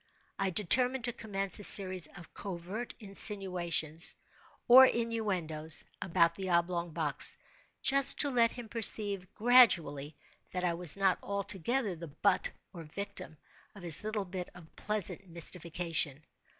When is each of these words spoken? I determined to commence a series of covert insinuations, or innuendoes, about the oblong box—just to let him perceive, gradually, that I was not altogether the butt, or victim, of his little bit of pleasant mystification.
I 0.39 0.49
determined 0.49 1.03
to 1.03 1.13
commence 1.13 1.59
a 1.59 1.63
series 1.63 2.07
of 2.17 2.33
covert 2.33 2.95
insinuations, 2.99 4.15
or 4.67 4.83
innuendoes, 4.87 5.83
about 6.01 6.33
the 6.33 6.49
oblong 6.49 6.89
box—just 6.89 8.19
to 8.21 8.31
let 8.31 8.53
him 8.53 8.67
perceive, 8.67 9.27
gradually, 9.35 10.15
that 10.53 10.63
I 10.63 10.73
was 10.73 10.97
not 10.97 11.19
altogether 11.21 11.95
the 11.95 12.07
butt, 12.07 12.49
or 12.73 12.81
victim, 12.81 13.37
of 13.75 13.83
his 13.83 14.03
little 14.03 14.25
bit 14.25 14.49
of 14.55 14.75
pleasant 14.75 15.29
mystification. 15.29 16.25